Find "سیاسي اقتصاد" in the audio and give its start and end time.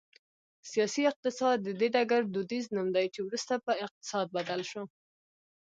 0.71-1.57